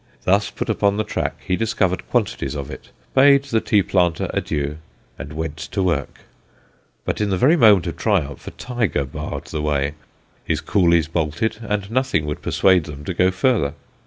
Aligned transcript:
Thus 0.23 0.49
put 0.49 0.67
upon 0.67 0.97
the 0.97 1.03
track, 1.03 1.35
he 1.45 1.55
discovered 1.55 2.09
quantities 2.09 2.55
of 2.55 2.71
it, 2.71 2.89
bade 3.13 3.43
the 3.43 3.61
tea 3.61 3.83
planter 3.83 4.31
adieu, 4.33 4.77
and 5.19 5.31
went 5.33 5.57
to 5.57 5.83
work; 5.83 6.21
but 7.05 7.21
in 7.21 7.29
the 7.29 7.37
very 7.37 7.55
moment 7.55 7.85
of 7.85 7.97
triumph 7.97 8.47
a 8.47 8.51
tiger 8.57 9.05
barred 9.05 9.45
the 9.45 9.61
way, 9.61 9.93
his 10.43 10.59
coolies 10.59 11.07
bolted, 11.07 11.57
and 11.61 11.91
nothing 11.91 12.25
would 12.25 12.41
persuade 12.41 12.85
them 12.85 13.05
to 13.05 13.13
go 13.13 13.29
further. 13.29 13.75